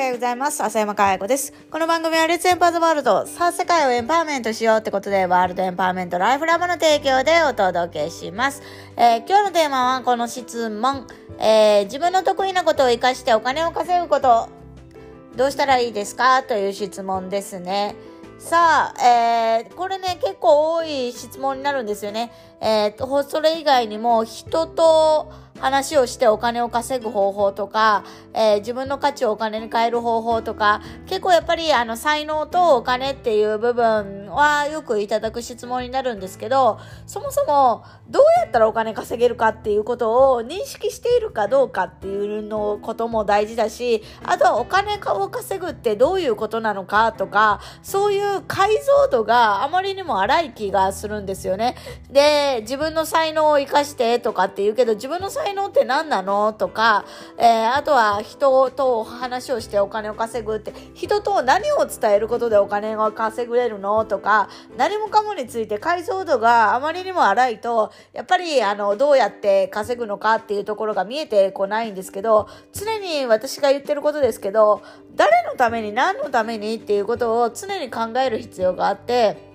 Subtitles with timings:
[0.00, 0.62] はようございます。
[0.64, 1.52] 浅山かや子です。
[1.70, 8.62] この番組はレッツエンパーズワールド、さあ世界をエンパワーメントしようってことで、ワールドエンパワーメントライフラボの提供でお届けします。
[8.96, 11.06] えー今日のテーマはこの質問、
[11.38, 14.48] えー自分の得意なことを活かしてお金を稼ぐこと、
[15.36, 16.44] どうしたらいいですか？
[16.44, 17.94] という質問ですね。
[18.38, 22.32] さあ、えーこれね、結構多い質問になるんですよね。
[22.62, 25.30] えー、それ以外にも、人と
[25.60, 51.76] 話をしてお金を稼ぐ方法とか、えー自分の価値をお金に変える方法とか、結構やっぱり、あの、才能とお金っていう部分はよくいただく質問になるんですけど、そもそも、どうやったらお金稼げるかっていうことを認識しているかどうかっていうのことも大事だし、あとはお金を稼ぐってどういうことなのかとか、そういう解像度があまりにも荒い気がするんですよね。
[52.10, 56.52] で、自分の才能を活かしてとかって言うけど、自分の才能って何なの？
[56.52, 57.04] とか、
[57.38, 64.04] えーあとは人と話をしてお金を稼ぐって、人と何を伝えることでお金が稼ぐれるの？
[64.04, 74.82] とか、何もかもについて解像度があまりにも荒いと、やっぱりあの、どうやって稼ぐのかっていうところが見えてこないんですけど、常に私が言ってることですけど、
[75.14, 79.49] 誰のために何のためにっていうことを常に考える必要があって、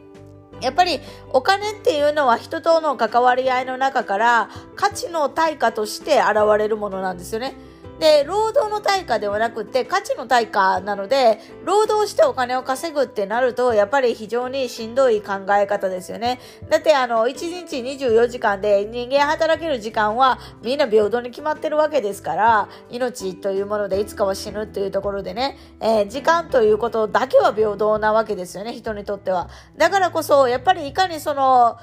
[0.66, 0.99] やっぱり
[1.31, 7.55] お金っていうのは人との関わり合いの中から価値の対価として現れるものなんですよね。
[7.99, 16.39] で、労働の対価ではなくて価値の対価なので、労働してお金を稼ぐってなると、やっぱり非常にしんどい考え方ですよね。
[16.69, 17.33] だってあの、1
[17.67, 29.49] 日24時間で人間働ける時間はみんな平等に決まってるわけですから、命というものでいつかは死ぬっていうところでね、えー時間ということだけは平等なわけですよね、人にとっては。
[29.77, 31.77] だからこそ、やっぱりいかにその、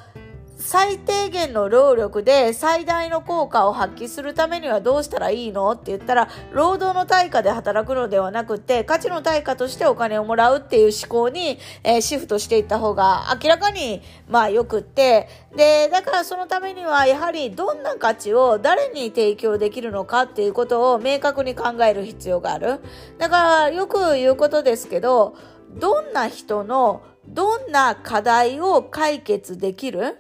[0.57, 5.73] 最低限の労力で最大の効果を発揮するためにはどうしたらいいの？
[5.73, 22.79] って言ったら、労働の対価で働くのではなくて、価値の対価としてお金をもらうっていう思考に、えーシフトしていった方が明らかに、まあよくって、で、だからそのためにはやはりどんな価値を誰に提供できるのかっていうことを明確に考える必要がある。
[23.19, 25.35] だからよく言うことですけど、
[25.71, 30.19] どんな人のどんな課題を解決できる？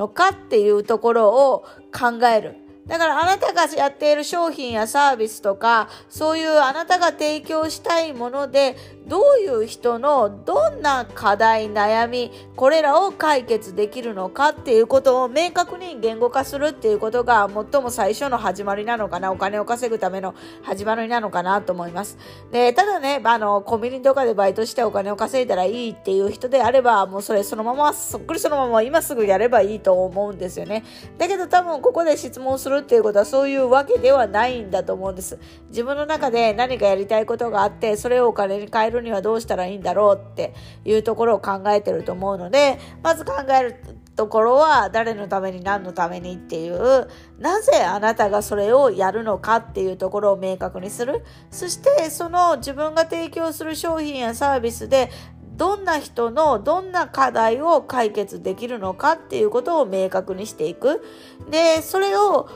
[0.00, 2.56] のかっていうところを考える。
[2.86, 8.76] だからあなたがやっている商品やサービスとか、そういうあなたが提供したいもので、
[9.10, 22.18] どういう人のどんな課題、悩み、これらを解決できるのかっていうことを明確に言語化するっていうことが最も最初の始まりなのかな、お金を稼ぐための始まりなのかなと思います。
[22.52, 30.84] で、ただね、あの、コンビニとかでバイトしてお金を稼いだらいいっていう人であれば、もうそれそのまま、そっくりそのまま今すぐやればいいと思うんですよね。
[31.18, 35.36] だけど多分ここで質問するっていうことはそういうわけではないんだと思うんです。
[35.70, 43.76] 自分の中で何かやりたいことがあって、それをお金に変えるにはどうしたらいいんだろうっていうところを考えてると思うので、まず考える
[44.16, 51.24] ところは誰のために何のためにっていう、なぜあなたがそれをやるのかっていうところを明確にする。
[51.50, 55.10] そしてその自分が提供する商品やサービスで
[55.60, 61.04] どんな人のどんな課題を解決できるのかっていうことを明確にしていく。
[61.50, 62.48] で、それを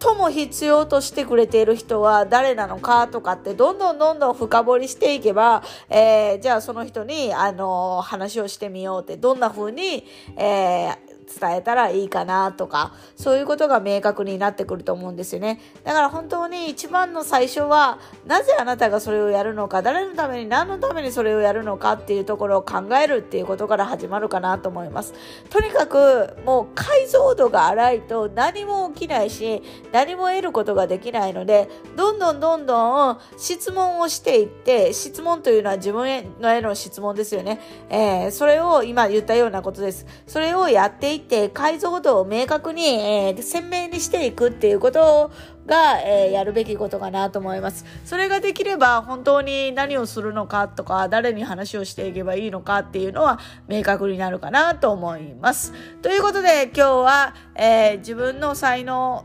[0.00, 10.06] 最も必要としてくれている人は誰なのかとかってどんどんどんどん深掘りしていけば、えーじゃあその人に、あの話をしてみようって、どんな風に、
[10.38, 11.09] えー
[11.40, 15.60] 伝えたらいいかなとか、そういうことが明確になってくると思うんですよね。
[15.84, 25.14] だから本当に一番の最初は、なぜあなたがそれをやるのか、誰のために何のためにそれをやるのかっていうところを考えるっていうことから始まるかなと思います。
[25.50, 29.62] とにかくもう解像度が荒いと何も起きないし、
[29.92, 37.60] 何も得ることができないので、どんどんどんどん質問をしていって、質問というのは自分への質問ですよね。
[37.88, 40.06] えーそれを今言ったようなことです。
[40.26, 45.30] それをやっていって解像度を明確に、えー鮮明にしていくっていうこと
[45.66, 47.84] が、えーやるべきことかなと思います。
[48.04, 55.72] それができれば本当に何をするのかとか誰に話をしていけばいいのかっていうのは明確になるかなと思います。
[56.02, 59.24] ということで今日は、えー自分の才能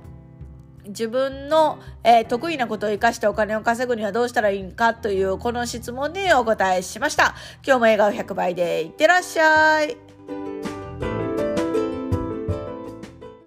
[0.88, 7.36] 自分の、えー得意なことを活かしてお金を稼ぐにはどうしたらいいかというこの質問にお答えしました。
[7.66, 10.05] 今日も笑顔100倍でいってらっしゃい。